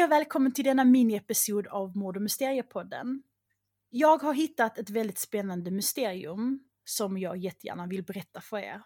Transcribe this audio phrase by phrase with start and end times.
[0.00, 3.22] Hej och välkommen till denna miniepisod av Mord och Mysteriepodden.
[3.90, 8.82] Jag har hittat ett väldigt spännande mysterium som jag jättegärna vill berätta för er.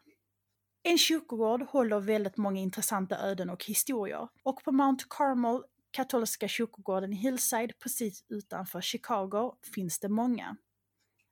[0.83, 7.13] En kyrkogård håller väldigt många intressanta öden och historier och på Mount Carmel, katolska kyrkogården
[7.13, 10.57] i Hillside precis utanför Chicago, finns det många.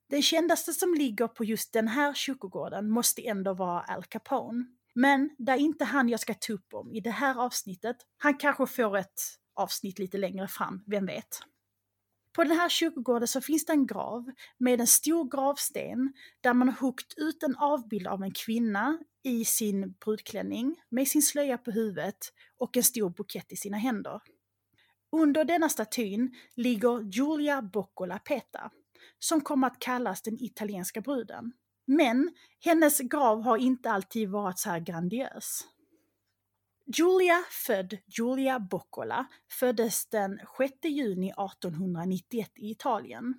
[0.08, 4.64] Den kändaste som ligger på just den här kyrkogården måste ändå vara Al Capone.
[4.94, 7.96] Men det är inte han jag ska ta upp om i det här avsnittet.
[8.18, 11.38] Han kanske får ett avsnitt lite längre fram, vem vet.
[12.32, 16.68] På den här kyrkogården så finns det en grav med en stor gravsten där man
[16.68, 21.70] har huggit ut en avbild av en kvinna i sin brudklänning med sin slöja på
[21.70, 24.20] huvudet och en stor bukett i sina händer.
[25.12, 28.70] Under denna statyn ligger Giulia Boccola Peta,
[29.18, 31.52] som kommer att kallas den italienska bruden.
[31.86, 35.64] Men hennes grav har inte alltid varit så här grandiös.
[36.86, 43.34] Julia, född Julia Boccola, föddes den 6 juni 1891 i Italien.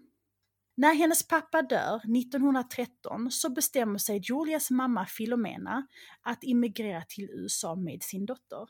[0.76, 5.88] När hennes pappa dör 1913 så bestämmer sig Julias mamma Filomena
[6.22, 8.68] att immigrera till USA med sin dotter.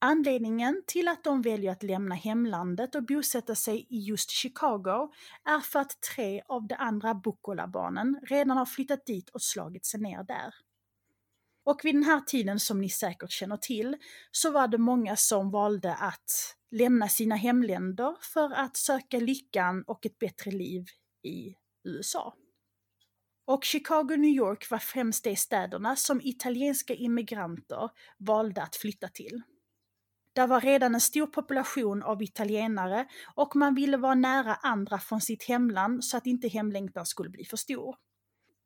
[0.00, 5.12] Anledningen till att de väljer att lämna hemlandet och bosätta sig i just Chicago
[5.44, 10.00] är för att tre av de andra Boccola-barnen redan har flyttat dit och slagit sig
[10.00, 10.54] ner där.
[11.64, 13.96] Och vid den här tiden, som ni säkert känner till,
[14.30, 20.06] så var det många som valde att lämna sina hemländer för att söka lyckan och
[20.06, 20.84] ett bättre liv
[21.22, 22.34] i USA.
[23.46, 29.08] Och Chicago och New York var främst de städerna som italienska immigranter valde att flytta
[29.08, 29.42] till.
[30.32, 35.20] Där var redan en stor population av italienare och man ville vara nära andra från
[35.20, 37.96] sitt hemland så att inte hemlängtan skulle bli för stor.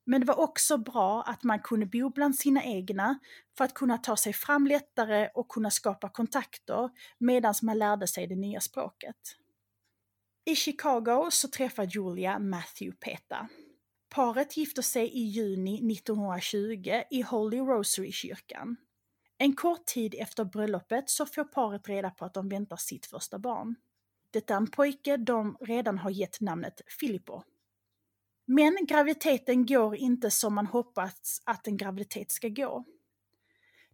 [0.07, 3.19] Men det var också bra att man kunde bo bland sina egna
[3.59, 8.27] för att kunna ta sig fram lättare och kunna skapa kontakter medan man lärde sig
[8.27, 9.17] det nya språket.
[10.47, 13.49] I Chicago så träffar Julia Matthew Peta.
[14.15, 18.77] Paret gifter sig i juni 1920 i Holy Rosary-kyrkan.
[19.39, 23.39] En kort tid efter bröllopet så får paret reda på att de väntar sitt första
[23.39, 23.75] barn.
[24.31, 27.43] Det är en pojke de redan har gett namnet Filippo.
[28.47, 32.85] Men graviditeten går inte som man hoppats att en graviditet ska gå.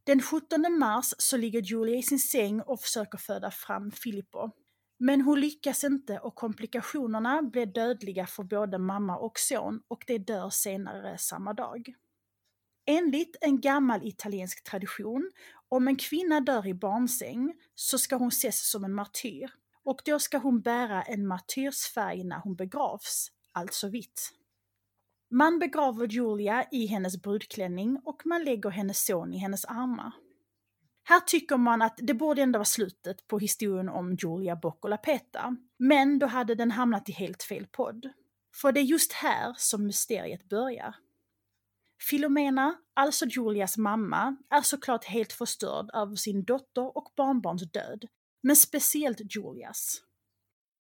[0.04, 4.50] Den 17 mars så ligger Julia i sin säng och försöker föda fram Filippo.
[4.98, 10.18] Men hon lyckas inte och komplikationerna blir dödliga för både mamma och son och de
[10.18, 11.94] dör senare samma dag.
[12.86, 15.30] Enligt en gammal italiensk tradition,
[15.68, 19.50] om en kvinna dör i barnsäng så ska hon ses som en martyr
[19.84, 24.39] och då ska hon bära en martyrsfärg när hon begravs, alltså vitt.
[25.32, 30.12] Man begraver Julia i hennes brudklänning och man lägger hennes son i hennes armar.
[31.02, 35.56] Här tycker man att det borde ändå vara slutet på historien om Julia Boccola Peta,
[35.78, 38.10] men då hade den hamnat i helt fel podd.
[38.54, 40.94] För det är just här som mysteriet börjar.
[42.10, 48.04] Filomena, alltså Julias mamma, är såklart helt förstörd över sin dotter och barnbarns död,
[48.42, 50.02] men speciellt Julias.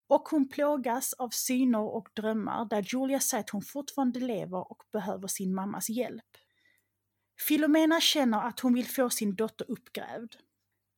[0.08, 4.82] Och hon plågas av syner och drömmar där Julia säger att hon fortfarande lever och
[4.92, 6.36] behöver sin mammas hjälp.
[7.48, 10.34] Filomena känner att hon vill få sin dotter uppgrävd.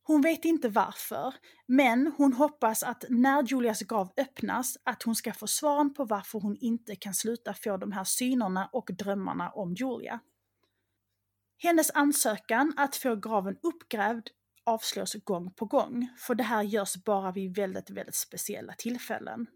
[0.03, 1.35] Hon vet inte varför,
[1.67, 6.39] men hon hoppas att när Julias grav öppnas att hon ska få svaren på varför
[6.39, 10.21] hon inte kan sluta få de här synerna och drömmarna om Julia.
[11.63, 14.29] Hennes ansökan att få graven uppgrävd
[14.71, 19.47] avslås gång på gång, för det här görs bara vid väldigt, väldigt speciella tillfällen.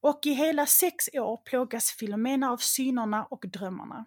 [0.00, 4.06] Och i hela sex år plågas Filomena av synerna och drömmarna.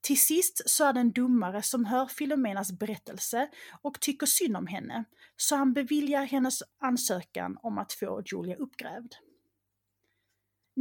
[0.00, 3.48] Till sist så är det en domare som hör Filomenas berättelse
[3.82, 5.04] och tycker synd om henne,
[5.36, 9.14] så han beviljar hennes ansökan om att få Julia uppgrävd.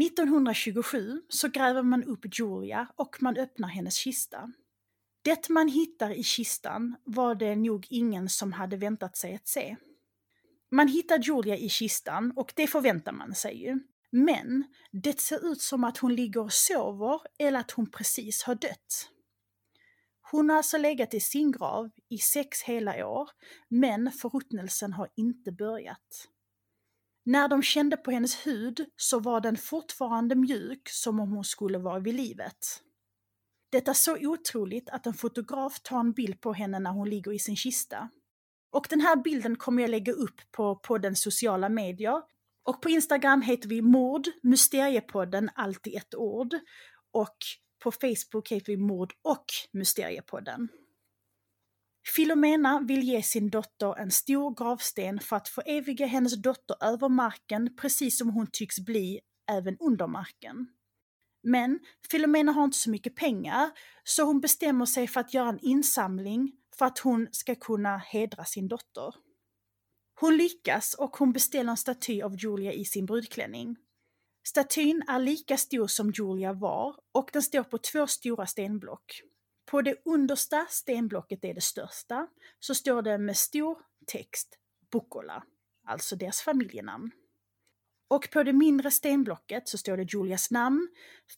[0.06, 4.52] 1927 så gräver man upp Julia och man öppnar hennes kista.
[5.22, 9.76] Det man hittar i kistan var det nog ingen som hade väntat sig att se.
[10.72, 13.80] Man hittar Julia i kistan och det förväntar man sig ju.
[14.12, 18.56] Men det ser ut som att hon ligger och sover eller att hon precis har
[18.56, 19.10] dött.
[20.32, 23.30] Hon har alltså legat i sin grav i sex hela år,
[23.70, 26.28] men förruttnelsen har inte börjat.
[27.24, 31.78] När de kände på hennes hud så var den fortfarande mjuk som om hon skulle
[31.78, 32.82] vara vid livet.
[33.72, 37.32] Det är så otroligt att en fotograf tar en bild på henne när hon ligger
[37.32, 38.10] i sin kista.
[38.72, 42.22] Och den här bilden kommer jag lägga upp på, på den sociala medier.
[42.64, 46.54] Och på Instagram heter vi mord, mysteriepodden, alltid ett ord.
[47.12, 47.38] Och
[47.84, 50.68] på Facebook heter vi mord och mysteriepodden.
[52.16, 57.76] Filomena vill ge sin dotter en stor gravsten för att föreviga hennes dotter över marken
[57.82, 59.20] precis som hon tycks bli
[59.52, 60.68] även under marken.
[61.44, 61.80] Men
[62.12, 63.72] Filomena har inte så mycket pengar
[64.04, 68.46] så hon bestämmer sig för att göra en insamling för att hon ska kunna hedra
[68.46, 69.16] sin dotter.
[70.20, 73.76] Hon lyckas och hon beställer en staty av Julia i sin brudklänning.
[74.44, 79.22] Statyn är lika stor som Julia var och den står på två stora stenblock.
[79.66, 82.28] På det understa stenblocket, det är det största,
[82.60, 83.78] så står det med stor
[84.08, 84.58] text
[84.92, 85.44] Bukola,
[85.88, 87.12] alltså deras familjenamn.
[88.12, 90.88] Och på det mindre stenblocket så står det Julias namn,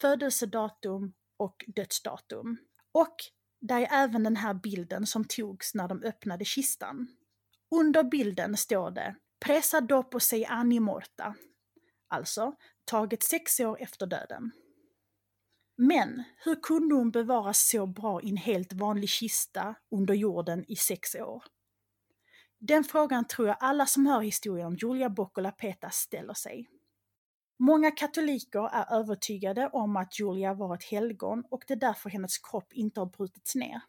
[0.01, 2.57] födelsedatum och dödsdatum.
[2.91, 3.15] Och
[3.61, 7.07] där är även den här bilden som togs när de öppnade kistan.
[7.75, 9.15] Under bilden står det
[9.45, 11.35] Presa dopo sei anni morta,
[12.07, 12.55] alltså
[12.85, 14.51] taget sex år efter döden.
[15.77, 20.75] Men hur kunde hon bevara så bra i en helt vanlig kista under jorden i
[20.75, 21.43] sex år?
[22.67, 26.69] Den frågan tror jag alla som hör historien om Julia Boccola Peta ställer sig.
[27.59, 32.37] Många katoliker är övertygade om att Julia var ett helgon och det är därför hennes
[32.37, 33.81] kropp inte har brutits ner.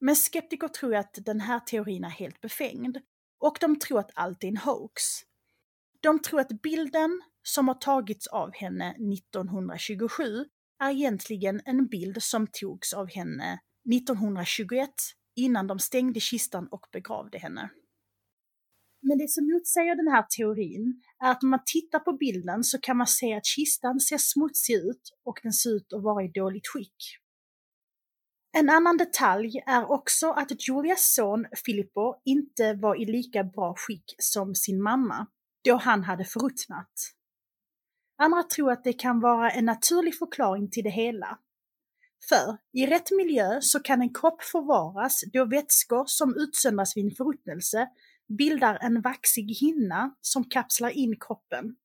[0.00, 2.98] Men skeptiker tror att den här teorin är helt befängd
[3.38, 5.02] och de tror att allt är en hoax.
[6.00, 10.44] De tror att bilden som har tagits av henne 1927
[10.78, 13.58] är egentligen en bild som togs av henne
[13.94, 14.90] 1921
[15.36, 17.70] innan de stängde kistan och begravde henne.
[19.02, 22.78] Men det som motsäger den här teorin är att om man tittar på bilden så
[22.78, 26.28] kan man se att kistan ser smutsig ut och den ser ut att vara i
[26.28, 27.18] dåligt skick.
[28.56, 34.14] En annan detalj är också att Julias son Filippo inte var i lika bra skick
[34.18, 35.26] som sin mamma,
[35.64, 36.92] då han hade förruttnat.
[38.18, 41.38] Andra tror att det kan vara en naturlig förklaring till det hela.
[42.28, 47.14] För i rätt miljö så kan en kropp förvaras då vätskor som utsöndras vid en
[47.16, 47.88] förruttnelse
[48.36, 51.76] bildar en vaxig hinna som kapslar in kroppen.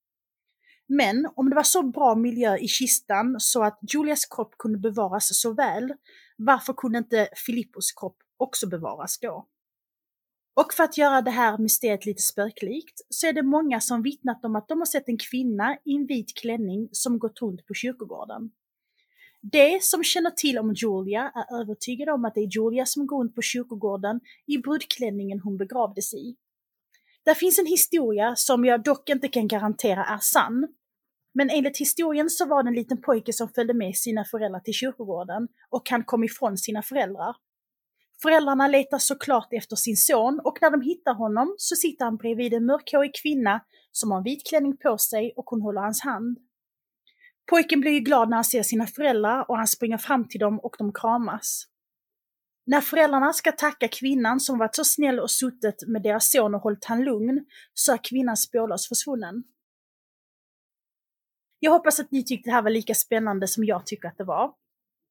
[0.88, 5.42] Men om det var så bra miljö i kistan så att Julias kropp kunde bevaras
[5.42, 5.94] så väl,
[6.38, 9.48] varför kunde inte Filippos kropp också bevaras då?
[10.60, 14.46] Och för att göra det här mysteriet lite spöklikt så är det många som vittnat
[14.46, 17.74] om att de har sett en kvinna i en vit klänning som gått runt på
[17.74, 18.52] kyrkogården.
[19.42, 23.20] De som känner till om Julia är övertygade om att det är Julia som går
[23.20, 26.36] runt på kyrkogården i brudklänningen hon begravdes i.
[27.26, 30.68] Där finns en historia som jag dock inte kan garantera är sann.
[31.34, 34.74] Men enligt historien så var det en liten pojke som följde med sina föräldrar till
[34.74, 37.36] kyrkogården och han kom ifrån sina föräldrar.
[38.22, 42.54] Föräldrarna letar såklart efter sin son och när de hittar honom så sitter han bredvid
[42.54, 43.62] en mörkhårig kvinna
[43.92, 46.38] som har en vit klänning på sig och hon håller hans hand.
[47.50, 50.60] Pojken blir ju glad när han ser sina föräldrar och han springer fram till dem
[50.60, 51.68] och de kramas.
[52.66, 56.62] När föräldrarna ska tacka kvinnan som varit så snäll och suttit med deras son och
[56.62, 59.44] hållit han lugn, så är kvinnan spårlöst försvunnen.
[61.60, 64.24] Jag hoppas att ni tyckte det här var lika spännande som jag tycker att det
[64.24, 64.54] var.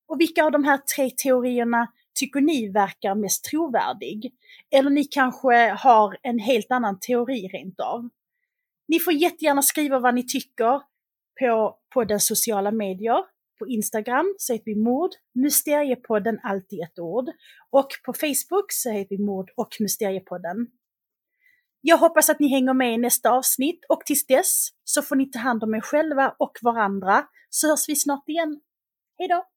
[0.08, 4.34] Och vilka av de här tre teorierna tycker ni verkar mest trovärdig?
[4.70, 8.08] Eller ni kanske har en helt annan teori rent av?
[8.88, 10.82] Ni får jättegärna skriva vad ni tycker
[11.40, 13.24] på, på den sociala medier.
[13.58, 17.28] På Instagram så heter vi mord, mysteriepodden alltid ett ord.
[17.70, 20.66] Och på Facebook så heter vi mord och mysteriepodden.
[21.80, 25.30] Jag hoppas att ni hänger med i nästa avsnitt och tills dess så får ni
[25.30, 28.60] ta hand om er själva och varandra så hörs vi snart igen.
[29.18, 29.55] Hejdå!